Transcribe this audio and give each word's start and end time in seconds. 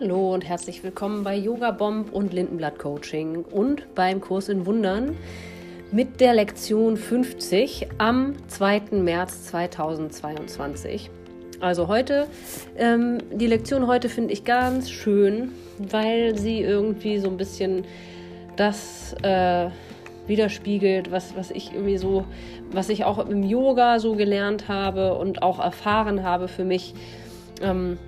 Hallo 0.00 0.32
und 0.32 0.48
herzlich 0.48 0.82
willkommen 0.82 1.24
bei 1.24 1.36
Yoga 1.36 1.72
Bomb 1.72 2.10
und 2.10 2.32
Lindenblatt 2.32 2.78
Coaching 2.78 3.44
und 3.44 3.94
beim 3.94 4.22
Kurs 4.22 4.48
in 4.48 4.64
Wundern 4.64 5.14
mit 5.92 6.22
der 6.22 6.32
Lektion 6.32 6.96
50 6.96 7.88
am 7.98 8.34
2. 8.48 8.92
März 8.92 9.48
2022. 9.48 11.10
Also 11.60 11.88
heute, 11.88 12.28
ähm, 12.78 13.18
die 13.30 13.46
Lektion 13.46 13.86
heute 13.86 14.08
finde 14.08 14.32
ich 14.32 14.44
ganz 14.44 14.90
schön, 14.90 15.52
weil 15.76 16.38
sie 16.38 16.60
irgendwie 16.60 17.18
so 17.18 17.28
ein 17.28 17.36
bisschen 17.36 17.84
das 18.56 19.14
äh, 19.22 19.68
widerspiegelt, 20.26 21.10
was, 21.12 21.36
was 21.36 21.50
ich 21.50 21.74
irgendwie 21.74 21.98
so, 21.98 22.24
was 22.72 22.88
ich 22.88 23.04
auch 23.04 23.18
im 23.28 23.42
Yoga 23.42 23.98
so 23.98 24.14
gelernt 24.14 24.66
habe 24.66 25.18
und 25.18 25.42
auch 25.42 25.58
erfahren 25.58 26.22
habe 26.22 26.48
für 26.48 26.64
mich. 26.64 26.94
Ähm, 27.60 27.98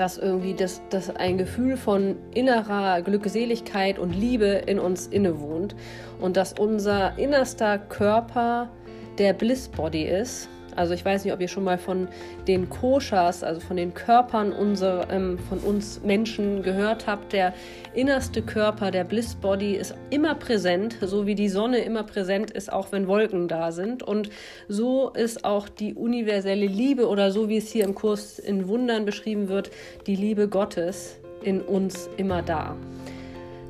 dass 0.00 0.16
irgendwie 0.16 0.54
das, 0.54 0.80
das 0.88 1.14
ein 1.14 1.36
Gefühl 1.36 1.76
von 1.76 2.16
innerer 2.32 3.02
Glückseligkeit 3.02 3.98
und 3.98 4.14
Liebe 4.14 4.62
in 4.66 4.78
uns 4.78 5.06
innewohnt 5.06 5.76
und 6.20 6.38
dass 6.38 6.54
unser 6.54 7.18
innerster 7.18 7.76
Körper 7.78 8.70
der 9.18 9.34
Bliss 9.34 9.68
Body 9.68 10.04
ist 10.04 10.48
also 10.76 10.94
ich 10.94 11.04
weiß 11.04 11.24
nicht, 11.24 11.32
ob 11.32 11.40
ihr 11.40 11.48
schon 11.48 11.64
mal 11.64 11.78
von 11.78 12.08
den 12.46 12.68
Koshas, 12.68 13.42
also 13.42 13.60
von 13.60 13.76
den 13.76 13.94
Körpern 13.94 14.52
unser, 14.52 15.10
ähm, 15.10 15.38
von 15.48 15.58
uns 15.58 16.00
Menschen 16.02 16.62
gehört 16.62 17.06
habt. 17.06 17.32
Der 17.32 17.54
innerste 17.94 18.42
Körper, 18.42 18.90
der 18.90 19.04
Bliss 19.04 19.34
Body, 19.34 19.74
ist 19.74 19.94
immer 20.10 20.34
präsent, 20.34 20.96
so 21.00 21.26
wie 21.26 21.34
die 21.34 21.48
Sonne 21.48 21.78
immer 21.78 22.04
präsent 22.04 22.50
ist, 22.50 22.72
auch 22.72 22.92
wenn 22.92 23.06
Wolken 23.06 23.48
da 23.48 23.72
sind. 23.72 24.02
Und 24.02 24.30
so 24.68 25.10
ist 25.10 25.44
auch 25.44 25.68
die 25.68 25.94
universelle 25.94 26.66
Liebe 26.66 27.08
oder 27.08 27.30
so 27.30 27.48
wie 27.48 27.56
es 27.56 27.70
hier 27.70 27.84
im 27.84 27.94
Kurs 27.94 28.38
in 28.38 28.68
Wundern 28.68 29.04
beschrieben 29.04 29.48
wird, 29.48 29.70
die 30.06 30.16
Liebe 30.16 30.48
Gottes 30.48 31.18
in 31.42 31.60
uns 31.60 32.08
immer 32.16 32.42
da. 32.42 32.76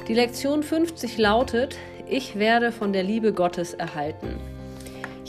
Die 0.09 0.15
Lektion 0.15 0.63
50 0.63 1.19
lautet, 1.19 1.77
ich 2.09 2.37
werde 2.37 2.73
von 2.73 2.93
der 2.93 3.05
Liebe 3.05 3.33
Gottes 3.33 3.75
erhalten. 3.75 4.41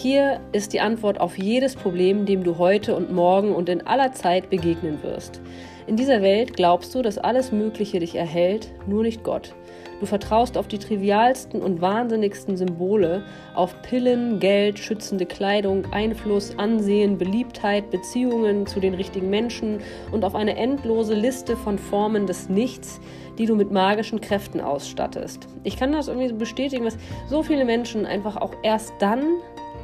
Hier 0.02 0.40
ist 0.52 0.74
die 0.74 0.80
Antwort 0.80 1.22
auf 1.22 1.38
jedes 1.38 1.76
Problem, 1.76 2.26
dem 2.26 2.44
du 2.44 2.58
heute 2.58 2.96
und 2.96 3.12
morgen 3.12 3.54
und 3.54 3.70
in 3.70 3.86
aller 3.86 4.14
Zeit 4.14 4.50
begegnen 4.50 5.04
wirst. 5.04 5.40
In 5.86 5.96
dieser 5.96 6.24
Welt 6.24 6.56
glaubst 6.56 6.96
du, 6.96 7.04
dass 7.04 7.20
alles 7.20 7.52
Mögliche 7.52 8.00
dich 8.00 8.16
erhält, 8.16 8.72
nur 8.88 9.04
nicht 9.04 9.24
Gott. 9.24 9.54
Du 10.00 10.08
vertraust 10.08 10.58
auf 10.58 10.68
die 10.68 10.80
trivialsten 10.80 11.62
und 11.62 11.82
wahnsinnigsten 11.82 12.58
Symbole, 12.58 13.24
auf 13.54 13.80
Pillen, 13.84 14.40
Geld, 14.40 14.80
schützende 14.80 15.28
Kleidung, 15.28 15.86
Einfluss, 15.94 16.58
Ansehen, 16.58 17.20
Beliebtheit, 17.20 17.92
Beziehungen 17.92 18.66
zu 18.66 18.80
den 18.80 18.96
richtigen 18.96 19.30
Menschen 19.30 19.82
und 20.12 20.26
auf 20.26 20.34
eine 20.34 20.58
endlose 20.58 21.14
Liste 21.14 21.56
von 21.56 21.78
Formen 21.78 22.26
des 22.26 22.50
Nichts, 22.50 23.00
die 23.38 23.46
du 23.46 23.56
mit 23.56 23.70
magischen 23.70 24.20
Kräften 24.20 24.62
ausstattest. 24.62 25.48
Ich 25.64 25.78
kann 25.78 25.92
das 25.92 26.08
irgendwie 26.08 26.34
bestätigen, 26.34 26.86
dass 26.86 26.98
so 27.30 27.44
viele 27.44 27.66
Menschen 27.66 28.08
einfach 28.08 28.38
auch 28.38 28.56
erst 28.64 28.94
dann 28.98 29.22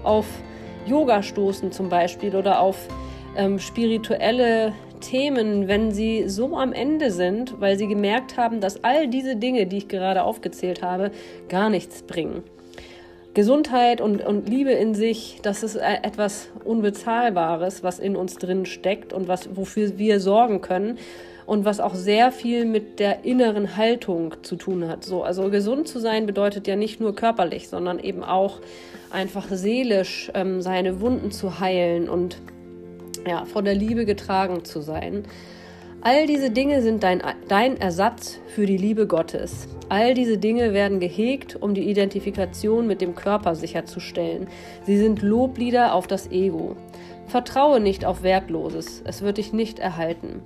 auf 0.08 0.25
Yoga 0.86 1.22
stoßen 1.22 1.72
zum 1.72 1.89
Beispiel 1.89 2.36
oder 2.36 2.61
auf 2.61 2.88
ähm, 3.36 3.59
spirituelle 3.59 4.73
Themen, 5.02 5.67
wenn 5.67 5.91
sie 5.91 6.27
so 6.27 6.58
am 6.58 6.73
Ende 6.73 7.11
sind, 7.11 7.59
weil 7.59 7.77
sie 7.77 7.88
gemerkt 7.88 8.38
haben, 8.38 8.61
dass 8.61 8.83
all 8.83 9.08
diese 9.08 9.36
Dinge, 9.36 9.67
die 9.67 9.77
ich 9.77 9.88
gerade 9.88 10.23
aufgezählt 10.23 10.81
habe, 10.81 11.11
gar 11.49 11.69
nichts 11.69 12.02
bringen. 12.03 12.44
Gesundheit 13.38 14.02
und, 14.02 14.25
und 14.25 14.49
Liebe 14.49 14.71
in 14.71 14.95
sich, 14.95 15.41
das 15.43 15.61
ist 15.61 15.75
äh, 15.75 15.97
etwas 16.02 16.49
Unbezahlbares, 16.63 17.83
was 17.83 17.99
in 17.99 18.16
uns 18.16 18.38
drin 18.38 18.66
steckt 18.66 19.13
und 19.13 19.27
was, 19.27 19.55
wofür 19.55 19.99
wir 19.99 20.19
sorgen 20.19 20.59
können 20.61 20.97
und 21.45 21.63
was 21.63 21.80
auch 21.80 21.93
sehr 21.93 22.31
viel 22.31 22.65
mit 22.65 22.97
der 22.97 23.25
inneren 23.25 23.77
Haltung 23.77 24.33
zu 24.42 24.55
tun 24.55 24.87
hat. 24.87 25.03
So, 25.03 25.21
also 25.21 25.52
gesund 25.52 25.87
zu 25.87 25.99
sein 25.99 26.26
bedeutet 26.26 26.65
ja 26.65 26.76
nicht 26.76 26.99
nur 26.99 27.14
körperlich, 27.14 27.70
sondern 27.70 27.99
eben 27.99 28.23
auch 28.23 28.59
einfach 29.11 29.45
seelisch 29.52 30.31
ähm, 30.33 30.64
seine 30.64 30.99
Wunden 30.99 31.30
zu 31.30 31.59
heilen 31.59 32.09
und 32.09 32.42
ja, 33.27 33.45
von 33.45 33.65
der 33.65 33.76
Liebe 33.76 34.05
getragen 34.05 34.65
zu 34.65 34.81
sein. 34.81 35.26
All 36.10 36.26
diese 36.26 36.52
Dinge 36.52 36.82
sind 36.82 37.04
dein, 37.04 37.22
dein 37.50 37.76
Ersatz 37.76 38.40
für 38.56 38.66
die 38.66 38.78
Liebe 38.78 39.08
Gottes. 39.08 39.68
All 39.90 40.14
diese 40.14 40.38
Dinge 40.38 40.72
werden 40.72 41.02
gehegt, 41.02 41.58
um 41.62 41.73
die 41.73 41.90
Identifikation 41.90 42.88
mit 42.88 43.02
dem 43.02 43.14
Körper 43.14 43.56
sicherzustellen. 43.56 44.48
Sie 44.86 44.98
sind 44.98 45.22
Loblieder 45.22 45.94
auf 45.94 46.08
das 46.08 46.32
Ego. 46.32 46.78
Vertraue 47.28 47.82
nicht 47.82 48.06
auf 48.06 48.23
Wertloses, 48.23 49.02
es 49.04 49.22
wird 49.22 49.38
dich 49.38 49.52
nicht 49.52 49.80
erhalten. 49.80 50.42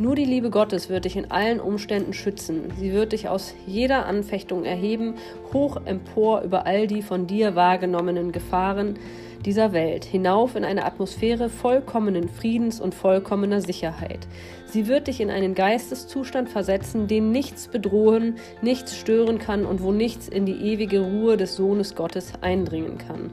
Nur 0.00 0.16
die 0.16 0.24
Liebe 0.24 0.50
Gottes 0.50 0.88
wird 0.88 1.04
dich 1.04 1.14
in 1.14 1.30
allen 1.30 1.60
Umständen 1.60 2.12
schützen. 2.12 2.72
Sie 2.76 2.92
wird 2.92 3.12
dich 3.12 3.28
aus 3.28 3.54
jeder 3.68 4.06
Anfechtung 4.06 4.64
erheben, 4.64 5.14
hoch 5.52 5.80
empor 5.84 6.42
über 6.42 6.66
all 6.66 6.88
die 6.88 7.02
von 7.02 7.28
dir 7.28 7.54
wahrgenommenen 7.54 8.32
Gefahren 8.32 8.98
dieser 9.44 9.72
Welt, 9.72 10.04
hinauf 10.04 10.56
in 10.56 10.64
eine 10.64 10.84
Atmosphäre 10.84 11.48
vollkommenen 11.48 12.28
Friedens 12.28 12.80
und 12.80 12.94
vollkommener 12.94 13.60
Sicherheit. 13.60 14.26
Sie 14.66 14.88
wird 14.88 15.06
dich 15.06 15.20
in 15.20 15.30
einen 15.30 15.54
Geisteszustand 15.54 16.48
versetzen, 16.48 17.06
den 17.06 17.30
nichts 17.30 17.68
bedrohen, 17.68 18.36
nichts 18.62 18.96
stören 18.96 19.38
kann 19.38 19.66
und 19.66 19.82
wo 19.82 19.92
nichts 19.92 20.28
in 20.28 20.46
die 20.46 20.72
ewige 20.72 21.00
Ruhe 21.00 21.36
des 21.36 21.56
Sohnes 21.56 21.94
Gottes 21.94 22.32
eindringen 22.40 22.98
kann. 22.98 23.30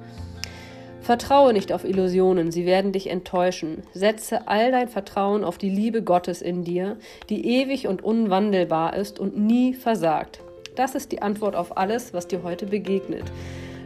Vertraue 1.01 1.51
nicht 1.51 1.73
auf 1.73 1.83
Illusionen, 1.83 2.51
sie 2.51 2.67
werden 2.67 2.91
dich 2.91 3.09
enttäuschen. 3.09 3.81
Setze 3.93 4.47
all 4.47 4.71
dein 4.71 4.87
Vertrauen 4.87 5.43
auf 5.43 5.57
die 5.57 5.69
Liebe 5.69 6.03
Gottes 6.03 6.43
in 6.43 6.63
dir, 6.63 6.97
die 7.29 7.61
ewig 7.61 7.87
und 7.87 8.03
unwandelbar 8.03 8.95
ist 8.95 9.19
und 9.19 9.37
nie 9.37 9.73
versagt. 9.73 10.41
Das 10.75 10.93
ist 10.93 11.11
die 11.11 11.21
Antwort 11.21 11.55
auf 11.55 11.75
alles, 11.75 12.13
was 12.13 12.27
dir 12.27 12.43
heute 12.43 12.67
begegnet. 12.67 13.31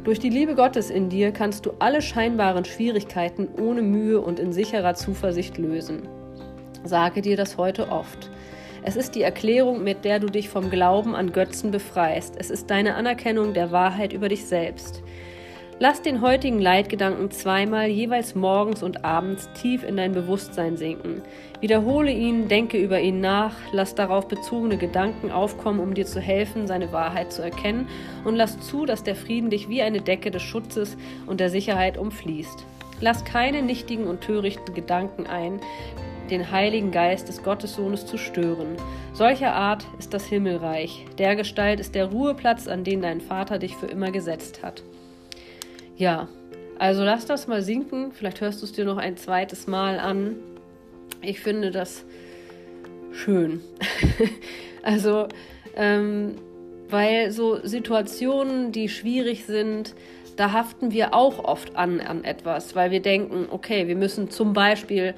Durch 0.05 0.19
die 0.19 0.29
Liebe 0.29 0.53
Gottes 0.53 0.91
in 0.91 1.09
dir 1.09 1.31
kannst 1.31 1.65
du 1.65 1.71
alle 1.79 1.99
scheinbaren 1.99 2.63
Schwierigkeiten 2.63 3.47
ohne 3.59 3.81
Mühe 3.81 4.21
und 4.21 4.39
in 4.39 4.53
sicherer 4.53 4.93
Zuversicht 4.93 5.57
lösen. 5.57 6.07
Sage 6.83 7.23
dir 7.23 7.35
das 7.35 7.57
heute 7.57 7.89
oft. 7.89 8.29
Es 8.83 8.95
ist 8.95 9.15
die 9.15 9.23
Erklärung, 9.23 9.83
mit 9.83 10.05
der 10.05 10.19
du 10.19 10.27
dich 10.27 10.47
vom 10.47 10.69
Glauben 10.69 11.15
an 11.15 11.31
Götzen 11.31 11.71
befreist. 11.71 12.35
Es 12.37 12.51
ist 12.51 12.69
deine 12.69 12.93
Anerkennung 12.93 13.55
der 13.55 13.71
Wahrheit 13.71 14.13
über 14.13 14.29
dich 14.29 14.45
selbst. 14.45 15.01
Lass 15.77 16.01
den 16.01 16.21
heutigen 16.21 16.59
Leitgedanken 16.59 17.31
zweimal 17.31 17.87
jeweils 17.87 18.33
morgens 18.33 18.81
und 18.81 19.03
abends 19.03 19.49
tief 19.61 19.83
in 19.83 19.97
dein 19.97 20.13
Bewusstsein 20.13 20.77
sinken. 20.77 21.21
Wiederhole 21.59 22.11
ihn, 22.11 22.47
denke 22.47 22.77
über 22.77 23.01
ihn 23.01 23.19
nach, 23.19 23.53
lass 23.73 23.93
darauf 23.93 24.29
bezogene 24.29 24.77
Gedanken 24.77 25.31
aufkommen, 25.31 25.81
um 25.81 25.93
dir 25.93 26.05
zu 26.05 26.21
helfen, 26.21 26.65
seine 26.65 26.93
Wahrheit 26.93 27.33
zu 27.33 27.41
erkennen 27.41 27.89
und 28.23 28.37
lass 28.37 28.57
zu, 28.61 28.85
dass 28.85 29.03
der 29.03 29.17
Frieden 29.17 29.49
dich 29.49 29.67
wie 29.67 29.81
eine 29.81 29.99
Decke 29.99 30.31
des 30.31 30.43
Schutzes 30.43 30.95
und 31.25 31.41
der 31.41 31.49
Sicherheit 31.49 31.97
umfließt. 31.97 32.65
Lass 33.01 33.25
keine 33.25 33.61
nichtigen 33.61 34.07
und 34.07 34.21
törichten 34.21 34.73
Gedanken 34.73 35.27
ein, 35.27 35.59
den 36.29 36.51
Heiligen 36.51 36.91
Geist 36.91 37.27
des 37.27 37.43
Gottessohnes 37.43 38.05
zu 38.05 38.17
stören. 38.17 38.77
Solcher 39.11 39.53
Art 39.53 39.85
ist 39.99 40.13
das 40.13 40.25
Himmelreich. 40.25 41.05
Der 41.17 41.35
Gestalt 41.35 41.81
ist 41.81 41.95
der 41.95 42.05
Ruheplatz, 42.05 42.69
an 42.69 42.85
den 42.85 43.01
dein 43.01 43.19
Vater 43.19 43.59
dich 43.59 43.75
für 43.75 43.87
immer 43.87 44.11
gesetzt 44.11 44.63
hat. 44.63 44.81
Ja, 45.97 46.27
also 46.77 47.03
lass 47.03 47.25
das 47.25 47.47
mal 47.47 47.61
sinken. 47.61 48.11
Vielleicht 48.11 48.41
hörst 48.41 48.61
du 48.61 48.65
es 48.65 48.73
dir 48.73 48.85
noch 48.85 48.97
ein 48.97 49.17
zweites 49.17 49.67
Mal 49.67 49.99
an. 49.99 50.35
Ich 51.21 51.39
finde 51.39 51.71
das 51.71 52.05
schön. 53.11 53.61
also, 54.83 55.27
ähm, 55.75 56.35
weil 56.89 57.31
so 57.31 57.65
Situationen, 57.65 58.71
die 58.71 58.89
schwierig 58.89 59.45
sind, 59.45 59.95
da 60.35 60.51
haften 60.51 60.91
wir 60.91 61.13
auch 61.13 61.43
oft 61.43 61.75
an 61.77 62.01
an 62.01 62.25
etwas, 62.25 62.75
weil 62.75 62.91
wir 62.91 63.01
denken, 63.01 63.47
okay, 63.49 63.87
wir 63.87 63.95
müssen 63.95 64.29
zum 64.29 64.51
Beispiel 64.51 65.15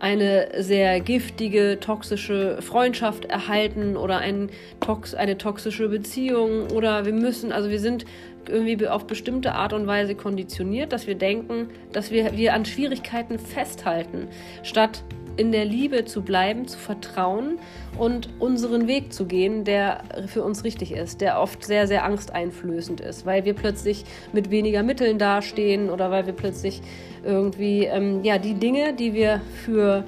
eine 0.00 0.48
sehr 0.58 1.00
giftige, 1.00 1.78
toxische 1.78 2.60
Freundschaft 2.62 3.26
erhalten 3.26 3.96
oder 3.96 4.18
ein 4.18 4.50
Tox 4.80 5.14
eine 5.14 5.38
toxische 5.38 5.88
Beziehung 5.88 6.70
oder 6.70 7.04
wir 7.04 7.12
müssen, 7.12 7.52
also 7.52 7.70
wir 7.70 7.78
sind 7.78 8.06
irgendwie 8.48 8.88
auf 8.88 9.06
bestimmte 9.06 9.54
Art 9.54 9.74
und 9.74 9.86
Weise 9.86 10.14
konditioniert, 10.14 10.92
dass 10.92 11.06
wir 11.06 11.14
denken, 11.14 11.68
dass 11.92 12.10
wir, 12.10 12.36
wir 12.36 12.54
an 12.54 12.64
Schwierigkeiten 12.64 13.38
festhalten, 13.38 14.28
statt 14.62 15.04
in 15.40 15.52
der 15.52 15.64
Liebe 15.64 16.04
zu 16.04 16.20
bleiben, 16.20 16.68
zu 16.68 16.78
vertrauen 16.78 17.58
und 17.96 18.28
unseren 18.38 18.86
Weg 18.86 19.10
zu 19.10 19.24
gehen, 19.24 19.64
der 19.64 20.02
für 20.26 20.42
uns 20.42 20.64
richtig 20.64 20.92
ist, 20.92 21.22
der 21.22 21.40
oft 21.40 21.64
sehr, 21.64 21.86
sehr 21.86 22.04
angsteinflößend 22.04 23.00
ist, 23.00 23.24
weil 23.24 23.46
wir 23.46 23.54
plötzlich 23.54 24.04
mit 24.34 24.50
weniger 24.50 24.82
Mitteln 24.82 25.18
dastehen 25.18 25.88
oder 25.88 26.10
weil 26.10 26.26
wir 26.26 26.34
plötzlich 26.34 26.82
irgendwie, 27.24 27.86
ähm, 27.86 28.22
ja, 28.22 28.36
die 28.36 28.52
Dinge, 28.52 28.92
die 28.92 29.14
wir 29.14 29.40
für 29.64 30.04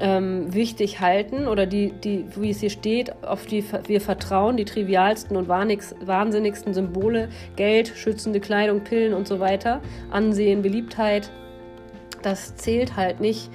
ähm, 0.00 0.52
wichtig 0.52 0.98
halten 0.98 1.46
oder 1.46 1.66
die, 1.66 1.92
die, 1.92 2.24
wie 2.34 2.50
es 2.50 2.58
hier 2.58 2.70
steht, 2.70 3.22
auf 3.22 3.46
die 3.46 3.64
wir 3.86 4.00
vertrauen, 4.00 4.56
die 4.56 4.64
trivialsten 4.64 5.36
und 5.36 5.46
wahnsinnigsten 5.46 6.74
Symbole, 6.74 7.28
Geld, 7.54 7.92
schützende 7.94 8.40
Kleidung, 8.40 8.82
Pillen 8.82 9.14
und 9.14 9.28
so 9.28 9.38
weiter, 9.38 9.80
Ansehen, 10.10 10.62
Beliebtheit, 10.62 11.30
das 12.22 12.56
zählt 12.56 12.96
halt 12.96 13.20
nicht 13.20 13.50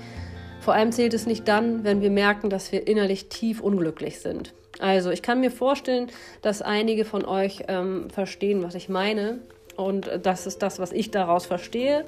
Vor 0.61 0.73
allem 0.73 0.91
zählt 0.91 1.13
es 1.13 1.25
nicht 1.25 1.47
dann, 1.47 1.83
wenn 1.83 2.01
wir 2.01 2.09
merken, 2.09 2.49
dass 2.49 2.71
wir 2.71 2.87
innerlich 2.87 3.29
tief 3.29 3.61
unglücklich 3.61 4.19
sind. 4.19 4.53
Also 4.79 5.09
ich 5.11 5.21
kann 5.21 5.41
mir 5.41 5.51
vorstellen, 5.51 6.07
dass 6.41 6.61
einige 6.61 7.05
von 7.05 7.25
euch 7.25 7.63
ähm, 7.67 8.09
verstehen, 8.09 8.63
was 8.63 8.75
ich 8.75 8.89
meine. 8.89 9.39
Und 9.75 10.09
das 10.23 10.45
ist 10.47 10.61
das, 10.61 10.79
was 10.79 10.91
ich 10.91 11.11
daraus 11.11 11.45
verstehe. 11.45 12.05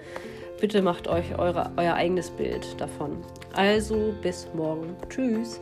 Bitte 0.60 0.82
macht 0.82 1.08
euch 1.08 1.38
eure, 1.38 1.72
euer 1.78 1.96
eigenes 1.96 2.30
Bild 2.30 2.80
davon. 2.80 3.18
Also 3.54 4.14
bis 4.22 4.48
morgen. 4.54 4.96
Tschüss. 5.10 5.60